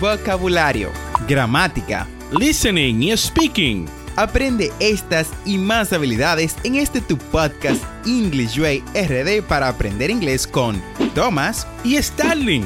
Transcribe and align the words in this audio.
vocabulario, 0.00 0.90
gramática. 1.28 2.06
listening 2.32 3.02
y 3.02 3.16
speaking. 3.16 3.86
Aprende 4.16 4.72
estas 4.80 5.30
y 5.44 5.58
más 5.58 5.92
habilidades 5.92 6.56
en 6.64 6.76
este 6.76 7.00
tu 7.00 7.18
podcast 7.18 7.84
English 8.06 8.58
Way 8.58 8.82
RD 8.94 9.42
para 9.46 9.68
aprender 9.68 10.10
inglés 10.10 10.46
con 10.46 10.80
Thomas. 11.14 11.66
Y 11.84 11.96
Starling. 12.02 12.64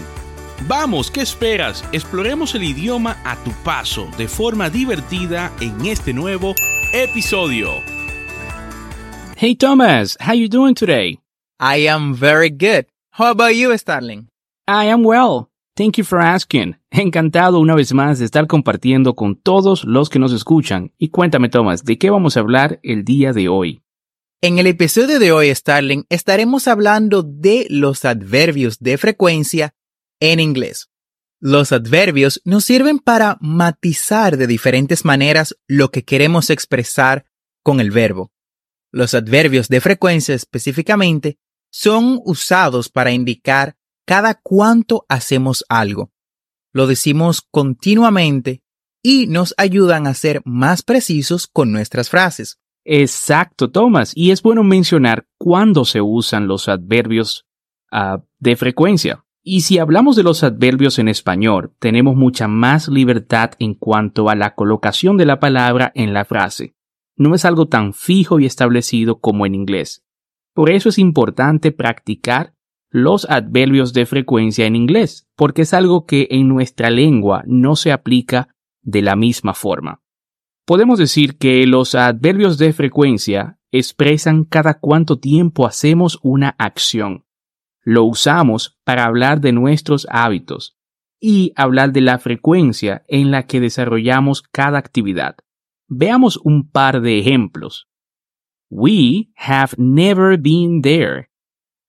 Vamos, 0.68 1.10
¿qué 1.10 1.22
esperas? 1.22 1.84
Exploremos 1.92 2.54
el 2.54 2.64
idioma 2.64 3.16
a 3.24 3.36
tu 3.42 3.50
paso 3.64 4.08
de 4.16 4.28
forma 4.28 4.70
divertida 4.70 5.50
en 5.60 5.86
este 5.86 6.12
nuevo 6.12 6.54
episodio. 6.92 7.82
Hey 9.36 9.56
Thomas, 9.56 10.16
how 10.20 10.34
you 10.34 10.48
doing 10.48 10.74
today? 10.74 11.18
I 11.58 11.86
am 11.88 12.14
very 12.14 12.50
good. 12.50 12.86
How 13.12 13.30
about 13.30 13.54
you, 13.54 13.76
Starling? 13.76 14.28
I 14.68 14.86
am 14.86 15.02
well. 15.02 15.49
Thank 15.74 15.96
you 15.96 16.04
for 16.04 16.20
asking. 16.20 16.76
Encantado 16.90 17.60
una 17.60 17.74
vez 17.74 17.92
más 17.92 18.18
de 18.18 18.24
estar 18.24 18.46
compartiendo 18.46 19.14
con 19.14 19.36
todos 19.36 19.84
los 19.84 20.10
que 20.10 20.18
nos 20.18 20.32
escuchan. 20.32 20.92
Y 20.98 21.08
cuéntame, 21.08 21.48
Thomas, 21.48 21.84
¿de 21.84 21.98
qué 21.98 22.10
vamos 22.10 22.36
a 22.36 22.40
hablar 22.40 22.80
el 22.82 23.04
día 23.04 23.32
de 23.32 23.48
hoy? 23.48 23.82
En 24.42 24.58
el 24.58 24.66
episodio 24.66 25.18
de 25.18 25.32
hoy, 25.32 25.54
Starling, 25.54 26.06
estaremos 26.08 26.66
hablando 26.66 27.22
de 27.22 27.66
los 27.68 28.04
adverbios 28.04 28.78
de 28.78 28.96
frecuencia 28.96 29.74
en 30.18 30.40
inglés. 30.40 30.88
Los 31.40 31.72
adverbios 31.72 32.40
nos 32.44 32.64
sirven 32.64 32.98
para 32.98 33.38
matizar 33.40 34.36
de 34.36 34.46
diferentes 34.46 35.04
maneras 35.04 35.56
lo 35.66 35.90
que 35.90 36.04
queremos 36.04 36.50
expresar 36.50 37.26
con 37.62 37.80
el 37.80 37.90
verbo. 37.90 38.32
Los 38.92 39.14
adverbios 39.14 39.68
de 39.68 39.80
frecuencia 39.80 40.34
específicamente 40.34 41.38
son 41.70 42.20
usados 42.24 42.88
para 42.88 43.12
indicar 43.12 43.76
cada 44.10 44.34
cuánto 44.34 45.06
hacemos 45.08 45.64
algo. 45.68 46.10
Lo 46.72 46.88
decimos 46.88 47.42
continuamente 47.48 48.60
y 49.04 49.28
nos 49.28 49.54
ayudan 49.56 50.08
a 50.08 50.14
ser 50.14 50.42
más 50.44 50.82
precisos 50.82 51.46
con 51.46 51.70
nuestras 51.70 52.10
frases. 52.10 52.58
Exacto, 52.84 53.70
Thomas. 53.70 54.10
Y 54.16 54.32
es 54.32 54.42
bueno 54.42 54.64
mencionar 54.64 55.28
cuándo 55.38 55.84
se 55.84 56.00
usan 56.00 56.48
los 56.48 56.68
adverbios 56.68 57.46
ah, 57.92 58.24
de 58.40 58.56
frecuencia. 58.56 59.24
Y 59.44 59.60
si 59.60 59.78
hablamos 59.78 60.16
de 60.16 60.24
los 60.24 60.42
adverbios 60.42 60.98
en 60.98 61.06
español, 61.06 61.72
tenemos 61.78 62.16
mucha 62.16 62.48
más 62.48 62.88
libertad 62.88 63.52
en 63.60 63.74
cuanto 63.74 64.28
a 64.28 64.34
la 64.34 64.56
colocación 64.56 65.18
de 65.18 65.26
la 65.26 65.38
palabra 65.38 65.92
en 65.94 66.12
la 66.12 66.24
frase. 66.24 66.74
No 67.14 67.32
es 67.36 67.44
algo 67.44 67.68
tan 67.68 67.94
fijo 67.94 68.40
y 68.40 68.46
establecido 68.46 69.20
como 69.20 69.46
en 69.46 69.54
inglés. 69.54 70.04
Por 70.52 70.68
eso 70.68 70.88
es 70.88 70.98
importante 70.98 71.70
practicar 71.70 72.54
los 72.90 73.28
adverbios 73.30 73.92
de 73.92 74.04
frecuencia 74.04 74.66
en 74.66 74.76
inglés, 74.76 75.28
porque 75.36 75.62
es 75.62 75.72
algo 75.72 76.06
que 76.06 76.26
en 76.30 76.48
nuestra 76.48 76.90
lengua 76.90 77.42
no 77.46 77.76
se 77.76 77.92
aplica 77.92 78.54
de 78.82 79.02
la 79.02 79.16
misma 79.16 79.54
forma. 79.54 80.02
Podemos 80.66 80.98
decir 80.98 81.38
que 81.38 81.66
los 81.66 81.94
adverbios 81.94 82.58
de 82.58 82.72
frecuencia 82.72 83.58
expresan 83.72 84.44
cada 84.44 84.78
cuánto 84.78 85.18
tiempo 85.18 85.66
hacemos 85.66 86.18
una 86.22 86.56
acción. 86.58 87.24
Lo 87.82 88.04
usamos 88.04 88.78
para 88.84 89.04
hablar 89.04 89.40
de 89.40 89.52
nuestros 89.52 90.06
hábitos 90.10 90.76
y 91.20 91.52
hablar 91.56 91.92
de 91.92 92.00
la 92.00 92.18
frecuencia 92.18 93.04
en 93.08 93.30
la 93.30 93.46
que 93.46 93.60
desarrollamos 93.60 94.42
cada 94.42 94.78
actividad. 94.78 95.36
Veamos 95.88 96.38
un 96.42 96.68
par 96.68 97.00
de 97.00 97.18
ejemplos. 97.18 97.88
We 98.68 99.30
have 99.36 99.74
never 99.76 100.38
been 100.38 100.82
there. 100.82 101.29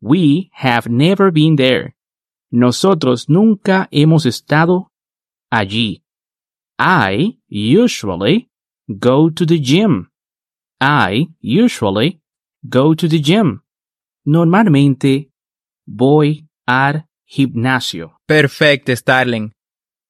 We 0.02 0.50
have 0.54 0.90
never 0.90 1.32
been 1.32 1.56
there. 1.56 1.96
Nosotros 2.52 3.30
nunca 3.30 3.88
hemos 3.92 4.26
estado 4.26 4.92
allí. 5.52 6.04
I 6.80 7.40
usually 7.48 8.50
go 8.88 9.30
to 9.32 9.46
the 9.46 9.60
gym. 9.60 10.10
I 10.80 11.30
usually 11.40 12.22
go 12.64 12.96
to 12.96 13.08
the 13.08 13.22
gym. 13.22 13.62
Normalmente 14.26 15.32
voy 15.86 16.50
al 16.66 17.08
gimnasio. 17.26 18.18
Perfecto, 18.26 18.96
Starling. 18.96 19.54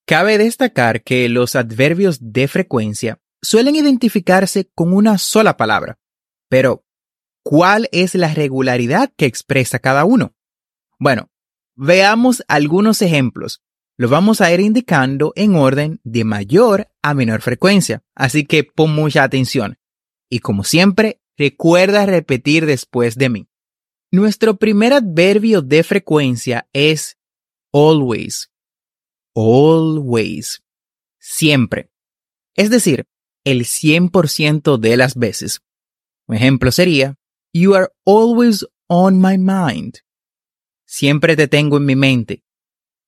Cabe 0.07 0.38
destacar 0.38 1.03
que 1.03 1.28
los 1.30 1.56
adverbios 1.56 2.19
de 2.22 2.47
frecuencia 2.47 3.19
suelen 3.41 3.75
identificarse 3.75 4.69
con 4.74 4.94
una 4.94 5.18
sola 5.18 5.57
palabra, 5.57 6.00
pero 6.50 6.84
¿Cuál 7.44 7.90
es 7.91 8.16
la 8.16 8.34
regularidad 8.34 9.12
que 9.16 9.25
expresa 9.25 9.79
cada 9.79 10.06
uno? 10.06 10.35
Bueno, 11.00 11.29
veamos 11.75 12.44
algunos 12.47 13.02
ejemplos. 13.02 13.62
Los 13.97 14.09
vamos 14.09 14.41
a 14.41 14.52
ir 14.52 14.59
indicando 14.59 15.34
en 15.35 15.56
orden 15.56 16.00
de 16.03 16.24
mayor 16.24 16.90
a 17.01 17.13
menor 17.13 17.41
frecuencia, 17.41 18.03
así 18.16 18.46
que 18.46 18.63
pon 18.63 18.94
mucha 18.94 19.24
atención. 19.24 19.78
Y 20.30 20.40
como 20.40 20.63
siempre, 20.63 21.22
recuerda 21.38 22.06
repetir 22.06 22.66
después 22.66 23.16
de 23.16 23.30
mí. 23.30 23.47
Nuestro 24.12 24.57
primer 24.57 24.94
adverbio 24.94 25.62
de 25.62 25.84
frecuencia 25.84 26.68
es 26.74 27.18
always. 27.74 28.51
Always. 29.35 30.63
Siempre. 31.19 31.90
Es 32.56 32.69
decir, 32.69 33.06
el 33.44 33.66
100% 33.66 34.78
de 34.78 34.97
las 34.97 35.16
veces. 35.16 35.62
Un 36.28 36.35
ejemplo 36.35 36.72
sería, 36.72 37.16
You 37.53 37.75
are 37.75 37.91
always 38.06 38.66
on 38.88 39.19
my 39.19 39.38
mind. 39.38 40.00
Siempre 40.85 41.35
te 41.35 41.47
tengo 41.47 41.78
en 41.78 41.85
mi 41.85 41.95
mente. 41.95 42.44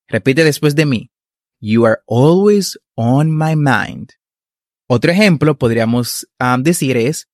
Repite 0.07 0.43
después 0.43 0.75
de 0.75 0.85
mí. 0.85 1.11
You 1.61 1.85
are 1.85 2.01
always 2.07 2.77
on 2.95 3.31
my 3.35 3.55
mind. 3.55 4.13
Otro 4.89 5.11
ejemplo 5.11 5.57
podríamos 5.57 6.27
um, 6.39 6.61
decir 6.61 6.97
es 6.97 7.27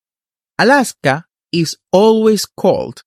Alaska 0.58 1.30
is 1.52 1.82
always 1.92 2.46
cold. 2.46 3.02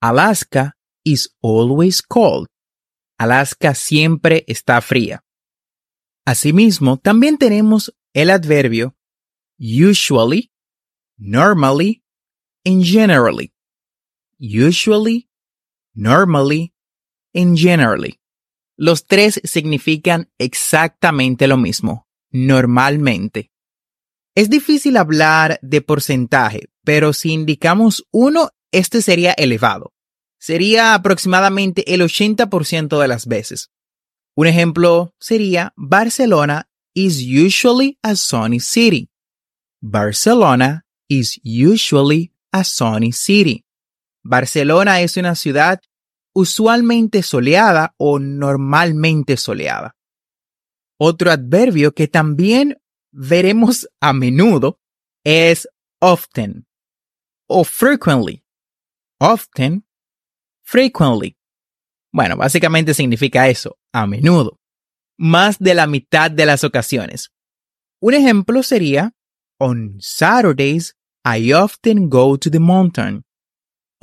Alaska 0.00 0.76
is 1.04 1.34
always 1.40 2.02
cold. 2.02 2.48
Alaska 3.18 3.74
siempre 3.74 4.44
está 4.48 4.80
fría. 4.80 5.24
Asimismo, 6.26 6.98
también 6.98 7.38
tenemos 7.38 7.94
el 8.12 8.30
adverbio 8.30 8.96
usually, 9.58 10.50
normally 11.16 12.03
and 12.64 12.82
generally. 12.82 13.52
Usually, 14.38 15.28
normally, 15.94 16.74
and 17.34 17.56
generally. 17.56 18.20
Los 18.76 19.06
tres 19.06 19.40
significan 19.44 20.30
exactamente 20.38 21.46
lo 21.46 21.56
mismo, 21.56 22.08
normalmente. 22.30 23.52
Es 24.34 24.50
difícil 24.50 24.96
hablar 24.96 25.60
de 25.62 25.80
porcentaje, 25.80 26.68
pero 26.82 27.12
si 27.12 27.32
indicamos 27.32 28.04
uno, 28.10 28.50
este 28.72 29.00
sería 29.00 29.32
elevado. 29.32 29.92
Sería 30.40 30.94
aproximadamente 30.94 31.94
el 31.94 32.02
80% 32.02 33.00
de 33.00 33.08
las 33.08 33.26
veces. 33.26 33.70
Un 34.34 34.48
ejemplo 34.48 35.14
sería 35.20 35.72
Barcelona 35.76 36.68
is 36.92 37.22
usually 37.22 37.98
a 38.02 38.16
sunny 38.16 38.58
city. 38.58 39.08
Barcelona 39.80 40.84
is 41.08 41.40
usually 41.44 42.33
a 42.54 42.62
sunny 42.62 43.10
city. 43.10 43.64
Barcelona 44.22 45.00
es 45.00 45.16
una 45.16 45.34
ciudad 45.34 45.80
usualmente 46.32 47.24
soleada 47.24 47.94
o 47.98 48.20
normalmente 48.20 49.36
soleada. 49.36 49.96
Otro 50.96 51.32
adverbio 51.32 51.92
que 51.94 52.06
también 52.06 52.80
veremos 53.10 53.88
a 54.00 54.12
menudo 54.12 54.78
es 55.24 55.68
often 56.00 56.66
o 57.48 57.64
frequently. 57.64 58.44
Often, 59.18 59.84
frequently. 60.62 61.36
Bueno, 62.12 62.36
básicamente 62.36 62.94
significa 62.94 63.48
eso, 63.48 63.78
a 63.92 64.06
menudo. 64.06 64.60
Más 65.18 65.58
de 65.58 65.74
la 65.74 65.88
mitad 65.88 66.30
de 66.30 66.46
las 66.46 66.62
ocasiones. 66.62 67.32
Un 68.00 68.14
ejemplo 68.14 68.62
sería, 68.62 69.12
on 69.58 69.96
Saturdays 70.00 70.96
I 71.24 71.52
often 71.52 72.08
go 72.08 72.36
to 72.36 72.50
the 72.50 72.60
mountain. 72.60 73.24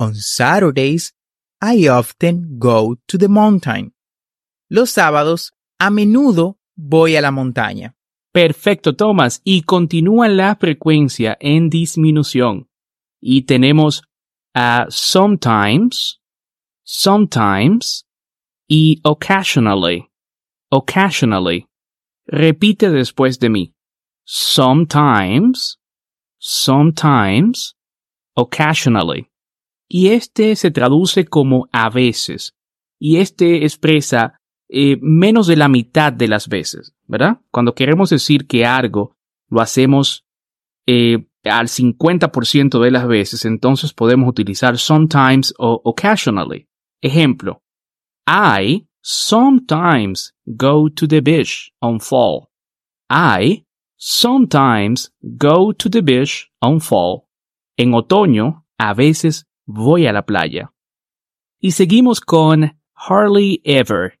On 0.00 0.14
Saturdays, 0.14 1.12
I 1.60 1.86
often 1.88 2.58
go 2.58 2.96
to 3.06 3.16
the 3.16 3.28
mountain. 3.28 3.94
Los 4.68 4.90
sábados, 4.90 5.52
a 5.78 5.90
menudo 5.90 6.58
voy 6.76 7.16
a 7.16 7.20
la 7.20 7.30
montaña. 7.30 7.94
Perfecto, 8.32 8.94
Thomas. 8.96 9.40
Y 9.44 9.62
continúa 9.62 10.28
la 10.28 10.56
frecuencia 10.56 11.36
en 11.38 11.70
disminución. 11.70 12.68
Y 13.20 13.42
tenemos 13.42 14.02
a 14.54 14.86
sometimes, 14.88 16.20
sometimes 16.82 18.06
y 18.68 19.00
occasionally. 19.04 20.08
Occasionally. 20.70 21.66
Repite 22.26 22.90
después 22.90 23.38
de 23.38 23.50
mí. 23.50 23.74
Sometimes, 24.24 25.78
sometimes, 26.42 27.76
occasionally. 28.34 29.28
Y 29.88 30.08
este 30.08 30.56
se 30.56 30.70
traduce 30.70 31.24
como 31.24 31.68
a 31.72 31.88
veces. 31.88 32.54
Y 32.98 33.18
este 33.18 33.64
expresa 33.64 34.36
eh, 34.68 34.98
menos 35.00 35.46
de 35.46 35.56
la 35.56 35.68
mitad 35.68 36.12
de 36.12 36.28
las 36.28 36.48
veces, 36.48 36.94
¿verdad? 37.06 37.40
Cuando 37.50 37.74
queremos 37.74 38.10
decir 38.10 38.46
que 38.46 38.64
algo 38.64 39.14
lo 39.48 39.60
hacemos 39.60 40.24
eh, 40.86 41.26
al 41.44 41.68
50% 41.68 42.80
de 42.80 42.90
las 42.90 43.06
veces, 43.06 43.44
entonces 43.44 43.92
podemos 43.92 44.28
utilizar 44.28 44.78
sometimes 44.78 45.54
o 45.58 45.80
occasionally. 45.84 46.66
Ejemplo, 47.02 47.62
I 48.26 48.88
sometimes 49.02 50.34
go 50.46 50.88
to 50.88 51.06
the 51.06 51.20
beach 51.20 51.72
on 51.80 52.00
fall. 52.00 52.48
I 53.10 53.66
sometimes 54.04 55.12
go 55.38 55.70
to 55.70 55.88
the 55.88 56.02
beach 56.02 56.50
on 56.60 56.80
fall. 56.80 57.28
En 57.78 57.92
otoño, 57.92 58.64
a 58.76 58.94
veces 58.94 59.46
voy 59.64 60.06
a 60.08 60.12
la 60.12 60.22
playa. 60.22 60.72
Y 61.60 61.70
seguimos 61.70 62.20
con 62.20 62.72
hardly 62.94 63.62
ever, 63.64 64.18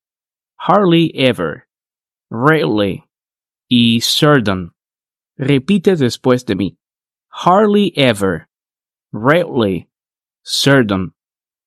hardly 0.56 1.10
ever, 1.16 1.66
rarely 2.30 3.02
y 3.68 4.00
certain. 4.00 4.70
Repite 5.36 5.96
después 5.96 6.46
de 6.46 6.54
mí. 6.54 6.78
Hardly 7.44 7.92
ever, 7.96 8.48
rarely, 9.12 9.88
certain. 10.44 11.12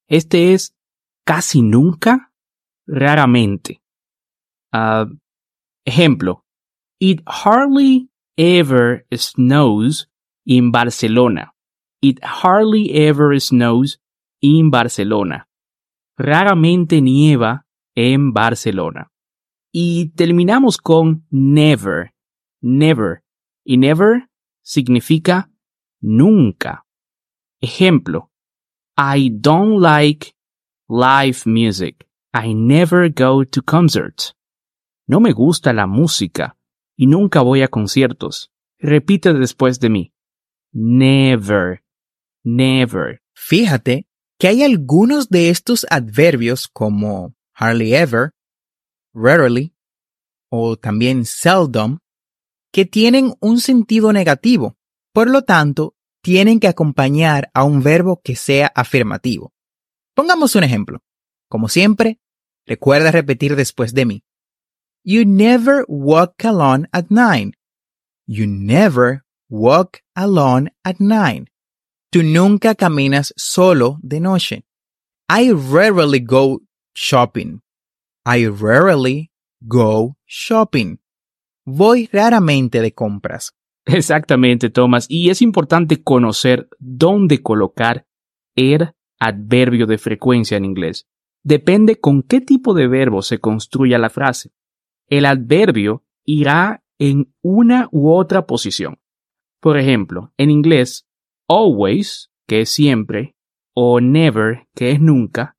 Este 0.08 0.54
es 0.54 0.74
casi 1.26 1.62
nunca, 1.62 2.32
raramente. 2.88 3.82
Uh, 4.72 5.18
ejemplo. 5.84 6.45
It 7.00 7.22
hardly 7.28 8.10
ever 8.38 9.06
snows 9.12 10.08
in 10.46 10.72
Barcelona. 10.72 11.52
It 12.02 12.24
hardly 12.24 12.92
ever 12.94 13.38
snows 13.40 14.00
in 14.42 14.70
Barcelona. 14.70 15.48
Raramente 16.18 17.02
nieva 17.02 17.66
en 17.96 18.32
Barcelona. 18.32 19.12
Y 19.74 20.14
terminamos 20.16 20.78
con 20.78 21.26
never. 21.32 22.14
Never. 22.62 23.24
Y 23.66 23.78
never 23.78 24.30
significa 24.62 25.52
nunca. 26.02 26.86
Ejemplo. 27.62 28.32
I 28.98 29.30
don't 29.30 29.82
like 29.82 30.34
live 30.88 31.46
music. 31.46 32.08
I 32.34 32.54
never 32.54 33.10
go 33.10 33.44
to 33.44 33.62
concerts. 33.62 34.34
No 35.08 35.20
me 35.20 35.34
gusta 35.34 35.74
la 35.74 35.88
música 35.88 36.55
y 36.96 37.08
nunca 37.08 37.42
voy 37.42 37.62
a 37.62 37.68
conciertos. 37.68 38.52
Repite 38.80 39.34
después 39.34 39.80
de 39.80 39.90
mí. 39.90 40.14
Never. 40.72 41.84
Never. 42.44 43.22
Fíjate 43.34 44.08
que 44.38 44.48
hay 44.48 44.64
algunos 44.64 45.30
de 45.30 45.50
estos 45.50 45.86
adverbios 45.90 46.68
como 46.68 47.36
hardly 47.54 47.94
ever, 47.94 48.32
rarely 49.14 49.74
o 50.50 50.78
también 50.78 51.26
seldom 51.26 52.00
que 52.72 52.86
tienen 52.86 53.34
un 53.40 53.60
sentido 53.60 54.12
negativo. 54.12 54.78
Por 55.14 55.30
lo 55.30 55.44
tanto, 55.44 55.96
tienen 56.22 56.60
que 56.60 56.68
acompañar 56.68 57.50
a 57.54 57.64
un 57.64 57.82
verbo 57.82 58.20
que 58.22 58.36
sea 58.36 58.72
afirmativo. 58.76 59.54
Pongamos 60.14 60.56
un 60.56 60.64
ejemplo. 60.64 61.04
Como 61.48 61.70
siempre, 61.70 62.20
recuerda 62.66 63.12
repetir 63.12 63.56
después 63.56 63.94
de 63.94 64.06
mí. 64.06 64.24
You 65.08 65.24
never 65.24 65.86
walk 65.88 66.44
alone 66.44 66.88
at 66.92 67.12
night. 67.12 67.54
You 68.26 68.48
never 68.48 69.24
walk 69.48 70.02
alone 70.16 70.72
at 70.84 71.00
night. 71.00 71.48
Tú 72.12 72.24
nunca 72.24 72.74
caminas 72.74 73.32
solo 73.38 74.00
de 74.02 74.20
noche. 74.20 74.64
I 75.30 75.52
rarely 75.52 76.22
go 76.22 76.64
shopping. 76.96 77.62
I 78.26 78.48
rarely 78.48 79.30
go 79.62 80.18
shopping. 80.26 80.98
Voy 81.68 82.10
raramente 82.12 82.82
de 82.82 82.92
compras. 82.96 83.52
Exactamente, 83.86 84.72
Thomas. 84.72 85.06
Y 85.08 85.30
es 85.30 85.44
importante 85.44 86.02
conocer 86.02 86.68
dónde 86.80 87.44
colocar 87.44 88.08
el 88.56 88.90
adverbio 89.20 89.86
de 89.86 90.00
frecuencia 90.00 90.58
en 90.58 90.66
inglés. 90.66 91.06
Depende 91.44 92.00
con 92.00 92.24
qué 92.24 92.42
tipo 92.42 92.74
de 92.74 92.88
verbo 92.88 93.22
se 93.22 93.38
construya 93.38 94.00
la 94.00 94.10
frase. 94.10 94.50
El 95.08 95.26
adverbio 95.26 96.04
irá 96.24 96.84
en 96.98 97.34
una 97.42 97.90
u 97.92 98.12
otra 98.12 98.46
posición. 98.46 99.00
Por 99.60 99.78
ejemplo, 99.78 100.32
en 100.38 100.52
inglés, 100.52 101.08
always, 101.48 102.32
que 102.48 102.62
es 102.62 102.70
siempre, 102.70 103.36
o 103.74 104.00
never, 104.00 104.68
que 104.74 104.92
es 104.92 105.02
nunca, 105.02 105.58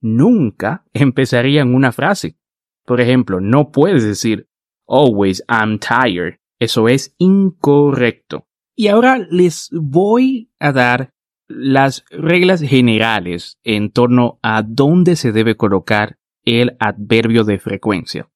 nunca 0.00 0.84
empezaría 0.92 1.62
en 1.62 1.74
una 1.74 1.92
frase. 1.92 2.36
Por 2.84 3.00
ejemplo, 3.00 3.40
no 3.40 3.70
puedes 3.70 4.02
decir 4.04 4.48
always 4.88 5.44
I'm 5.48 5.78
tired. 5.78 6.38
Eso 6.58 6.88
es 6.88 7.14
incorrecto. 7.18 8.46
Y 8.74 8.88
ahora 8.88 9.18
les 9.18 9.70
voy 9.72 10.50
a 10.58 10.72
dar 10.72 11.12
las 11.48 12.04
reglas 12.10 12.62
generales 12.62 13.58
en 13.64 13.90
torno 13.90 14.38
a 14.42 14.62
dónde 14.62 15.16
se 15.16 15.32
debe 15.32 15.56
colocar 15.56 16.18
el 16.44 16.76
adverbio 16.78 17.44
de 17.44 17.58
frecuencia. 17.58 18.29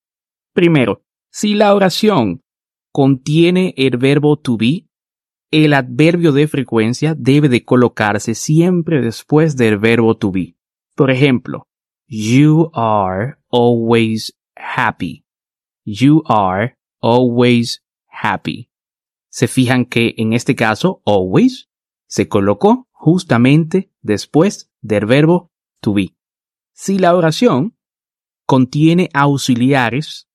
Primero, 0.55 1.03
si 1.31 1.55
la 1.55 1.75
oración 1.75 2.43
contiene 2.93 3.75
el 3.77 3.97
verbo 3.99 4.39
to 4.39 4.56
be, 4.56 4.89
el 5.51 5.75
adverbio 5.75 6.33
de 6.33 6.47
frecuencia 6.47 7.15
debe 7.17 7.49
de 7.49 7.65
colocarse 7.65 8.35
siempre 8.35 9.01
después 9.01 9.56
del 9.56 9.79
verbo 9.79 10.17
to 10.17 10.31
be. 10.31 10.56
Por 10.95 11.11
ejemplo, 11.11 11.67
you 12.06 12.71
are 12.73 13.35
always 13.51 14.33
happy. 14.56 15.25
You 15.85 16.23
are 16.27 16.77
always 17.01 17.83
happy. 18.06 18.71
Se 19.29 19.49
fijan 19.49 19.85
que 19.85 20.15
en 20.17 20.33
este 20.33 20.55
caso, 20.55 21.03
always 21.05 21.69
se 22.06 22.29
colocó 22.29 22.89
justamente 22.93 23.91
después 24.03 24.71
del 24.81 25.06
verbo 25.06 25.51
to 25.81 25.95
be. 25.95 26.15
Si 26.73 26.99
la 26.99 27.17
oración 27.17 27.77
contiene 28.47 29.09
auxiliares, 29.12 30.29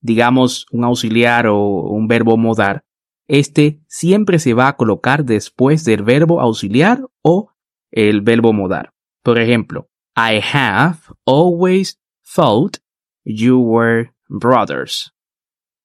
digamos 0.00 0.66
un 0.70 0.84
auxiliar 0.84 1.46
o 1.46 1.58
un 1.90 2.08
verbo 2.08 2.36
modar, 2.36 2.84
este 3.28 3.80
siempre 3.86 4.38
se 4.38 4.54
va 4.54 4.68
a 4.68 4.76
colocar 4.76 5.24
después 5.24 5.84
del 5.84 6.02
verbo 6.02 6.40
auxiliar 6.40 7.06
o 7.22 7.50
el 7.90 8.20
verbo 8.22 8.52
modar. 8.52 8.92
Por 9.22 9.38
ejemplo, 9.38 9.88
I 10.16 10.40
have 10.52 10.98
always 11.24 12.00
thought 12.34 12.78
you 13.24 13.60
were 13.60 14.12
brothers. 14.28 15.12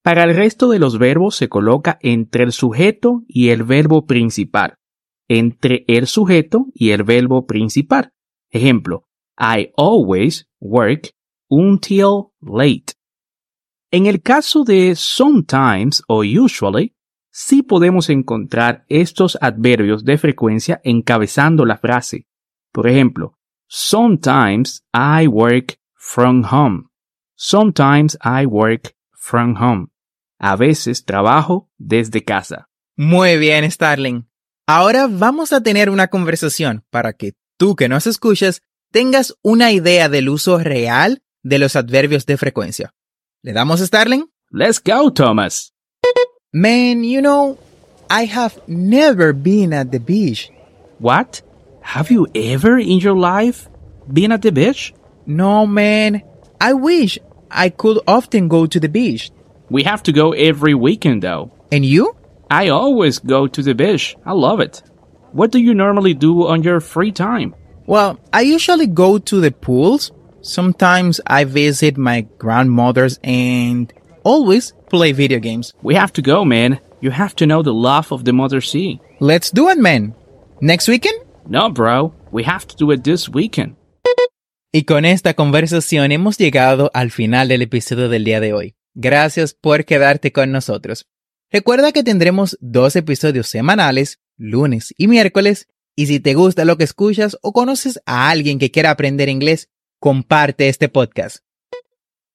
Para 0.04 0.24
el 0.24 0.36
resto 0.36 0.70
de 0.70 0.80
los 0.80 0.98
verbos 0.98 1.36
se 1.36 1.50
coloca 1.50 1.98
entre 2.02 2.44
el 2.44 2.52
sujeto 2.52 3.24
y 3.28 3.50
el 3.50 3.64
verbo 3.64 4.06
principal 4.06 4.78
entre 5.28 5.86
el 5.88 6.08
sujeto 6.08 6.68
y 6.74 6.92
el 6.92 7.04
verbo 7.04 7.46
principal. 7.46 8.12
Ejemplo, 8.50 9.08
I 9.38 9.72
always 9.76 10.48
work 10.60 11.14
until 11.50 12.32
late. 12.42 12.94
En 13.96 14.08
el 14.08 14.22
caso 14.22 14.66
de 14.66 14.94
sometimes 14.94 16.04
o 16.10 16.18
usually, 16.18 16.94
sí 17.32 17.64
podemos 17.64 18.10
encontrar 18.10 18.84
estos 18.90 19.38
adverbios 19.40 20.04
de 20.04 20.18
frecuencia 20.18 20.82
encabezando 20.84 21.64
la 21.64 21.78
frase. 21.78 22.28
Por 22.74 22.90
ejemplo, 22.90 23.38
sometimes 23.70 24.84
I 24.94 25.28
work 25.28 25.80
from 25.94 26.44
home. 26.44 26.90
Sometimes 27.38 28.18
I 28.22 28.46
work 28.46 28.94
from 29.14 29.56
home. 29.56 29.88
A 30.40 30.58
veces 30.58 31.06
trabajo 31.06 31.70
desde 31.78 32.22
casa. 32.22 32.68
Muy 32.98 33.38
bien, 33.38 33.72
Starling. 33.72 34.28
Ahora 34.68 35.08
vamos 35.10 35.54
a 35.54 35.64
tener 35.64 35.90
una 35.90 36.10
conversación 36.10 36.84
para 36.90 37.14
que 37.14 37.32
tú 37.58 37.78
que 37.78 37.88
nos 37.88 38.08
escuchas 38.08 38.62
tengas 38.92 39.38
una 39.42 39.72
idea 39.72 40.10
del 40.10 40.28
uso 40.28 40.60
real 40.60 41.24
de 41.44 41.60
los 41.60 41.78
adverbios 41.78 42.26
de 42.26 42.36
frecuencia. 42.36 42.95
¿Le 43.46 43.54
damos, 43.54 43.80
Starling? 43.80 44.24
Let's 44.52 44.80
go, 44.80 45.12
Thomas. 45.12 45.72
Man, 46.52 47.04
you 47.04 47.22
know, 47.22 47.60
I 48.10 48.26
have 48.26 48.60
never 48.68 49.34
been 49.34 49.72
at 49.72 49.92
the 49.92 50.00
beach. 50.00 50.50
What? 50.98 51.44
Have 51.82 52.10
you 52.10 52.26
ever 52.34 52.80
in 52.80 52.98
your 52.98 53.16
life 53.16 53.70
been 54.12 54.32
at 54.32 54.42
the 54.42 54.52
beach? 54.52 54.96
No, 55.28 55.68
man. 55.68 56.24
I 56.60 56.74
wish 56.74 57.20
I 57.52 57.70
could 57.70 58.00
often 58.08 58.48
go 58.48 58.66
to 58.66 58.80
the 58.80 58.90
beach. 58.90 59.30
We 59.70 59.84
have 59.84 60.02
to 60.04 60.12
go 60.12 60.32
every 60.32 60.74
weekend, 60.74 61.22
though. 61.22 61.52
And 61.72 61.86
you? 61.86 62.16
I 62.50 62.70
always 62.70 63.20
go 63.20 63.46
to 63.46 63.62
the 63.62 63.76
beach. 63.76 64.16
I 64.26 64.32
love 64.32 64.60
it. 64.60 64.82
What 65.34 65.52
do 65.52 65.60
you 65.60 65.76
normally 65.76 66.16
do 66.16 66.48
on 66.48 66.64
your 66.64 66.80
free 66.80 67.12
time? 67.12 67.54
Well, 67.86 68.20
I 68.34 68.42
usually 68.42 68.88
go 68.88 69.20
to 69.20 69.40
the 69.40 69.52
pools. 69.52 70.12
Sometimes 70.46 71.20
I 71.26 71.44
visit 71.44 71.98
my 71.98 72.28
grandmother's 72.38 73.20
and 73.24 73.92
always 74.24 74.74
play 74.92 75.12
video 75.12 75.40
games. 75.40 75.74
We 75.82 75.96
have 75.96 76.14
to 76.14 76.22
go, 76.22 76.46
man. 76.46 76.80
You 77.02 77.10
have 77.10 77.36
to 77.38 77.48
know 77.48 77.64
the 77.64 77.74
love 77.74 78.12
of 78.12 78.26
the 78.26 78.32
Mother 78.32 78.62
Sea. 78.62 79.02
Let's 79.20 79.50
do 79.52 79.70
it, 79.70 79.80
man. 79.80 80.14
Next 80.62 80.88
weekend? 80.88 81.16
No, 81.48 81.72
bro. 81.72 82.14
We 82.32 82.44
have 82.44 82.68
to 82.68 82.76
do 82.76 82.92
it 82.92 83.04
this 83.04 83.28
weekend. 83.28 83.76
Y 84.72 84.84
con 84.84 85.06
esta 85.06 85.34
conversación 85.34 86.12
hemos 86.12 86.38
llegado 86.38 86.92
al 86.94 87.10
final 87.10 87.48
del 87.48 87.64
episodio 87.64 88.08
del 88.08 88.24
día 88.24 88.40
de 88.40 88.54
hoy. 88.54 88.76
Gracias 88.94 89.56
por 89.56 89.84
quedarte 89.84 90.32
con 90.32 90.52
nosotros. 90.52 91.08
Recuerda 91.52 91.92
que 91.92 92.04
tendremos 92.04 92.56
dos 92.62 92.96
episodios 92.96 93.48
semanales, 93.48 94.20
lunes 94.38 94.94
y 94.96 95.08
miércoles, 95.08 95.68
y 95.96 96.06
si 96.06 96.20
te 96.20 96.36
gusta 96.36 96.66
lo 96.66 96.78
que 96.78 96.84
escuchas 96.84 97.36
o 97.42 97.52
conoces 97.52 98.00
a 98.06 98.30
alguien 98.30 98.60
que 98.60 98.70
quiera 98.70 98.92
aprender 98.92 99.30
inglés, 99.30 99.70
comparte 100.00 100.68
este 100.68 100.90
podcast. 100.90 101.46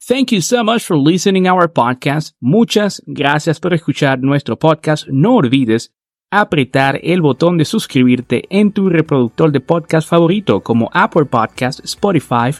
Thank 0.06 0.32
you 0.32 0.40
so 0.40 0.64
much 0.64 0.82
for 0.82 0.96
listening 0.96 1.46
our 1.48 1.70
podcast. 1.70 2.34
Muchas 2.40 3.02
gracias 3.06 3.60
por 3.60 3.74
escuchar 3.74 4.18
nuestro 4.20 4.58
podcast. 4.58 5.06
No 5.08 5.36
olvides 5.36 5.92
apretar 6.30 6.98
el 7.02 7.20
botón 7.20 7.58
de 7.58 7.64
suscribirte 7.64 8.44
en 8.50 8.72
tu 8.72 8.88
reproductor 8.88 9.52
de 9.52 9.60
podcast 9.60 10.08
favorito 10.08 10.60
como 10.62 10.88
Apple 10.94 11.26
Podcast, 11.26 11.84
Spotify, 11.84 12.56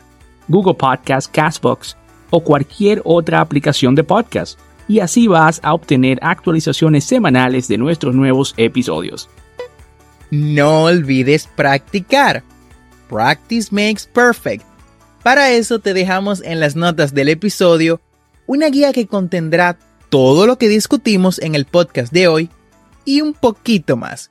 Google 0.48 0.74
Podcast, 0.74 1.32
Castbox 1.34 1.96
o 2.30 2.42
cualquier 2.42 3.00
otra 3.04 3.40
aplicación 3.40 3.94
de 3.94 4.04
podcast. 4.04 4.58
Y 4.86 5.00
así 5.00 5.28
vas 5.28 5.60
a 5.62 5.72
obtener 5.72 6.18
actualizaciones 6.20 7.04
semanales 7.04 7.68
de 7.68 7.78
nuestros 7.78 8.14
nuevos 8.14 8.54
episodios. 8.56 9.30
No 10.30 10.84
olvides 10.84 11.46
practicar. 11.46 12.42
Practice 13.08 13.72
makes 13.72 14.06
perfect. 14.12 14.69
Para 15.22 15.52
eso 15.52 15.80
te 15.80 15.92
dejamos 15.92 16.42
en 16.42 16.60
las 16.60 16.76
notas 16.76 17.12
del 17.12 17.28
episodio 17.28 18.00
una 18.46 18.68
guía 18.68 18.92
que 18.92 19.06
contendrá 19.06 19.78
todo 20.08 20.46
lo 20.46 20.56
que 20.56 20.68
discutimos 20.68 21.38
en 21.40 21.54
el 21.54 21.66
podcast 21.66 22.12
de 22.12 22.26
hoy 22.26 22.50
y 23.04 23.20
un 23.20 23.34
poquito 23.34 23.96
más. 23.96 24.30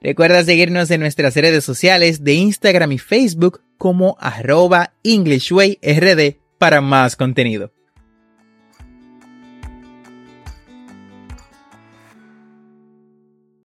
Recuerda 0.00 0.42
seguirnos 0.42 0.90
en 0.90 1.00
nuestras 1.00 1.34
redes 1.36 1.64
sociales 1.64 2.24
de 2.24 2.34
Instagram 2.34 2.92
y 2.92 2.98
Facebook 2.98 3.60
como 3.78 4.16
arroba 4.18 4.94
EnglishWayRD 5.02 6.36
para 6.58 6.80
más 6.80 7.16
contenido. 7.16 7.70